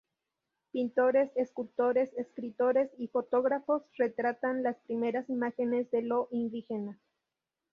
Pintores, 0.71 1.29
escultores, 1.35 2.09
escritores 2.17 2.89
y 2.97 3.07
fotógrafos 3.09 3.83
retrataron 3.99 4.63
las 4.63 4.77
primeras 4.87 5.29
imágenes 5.29 5.91
de 5.91 6.01
lo 6.01 6.27
indígena. 6.31 6.99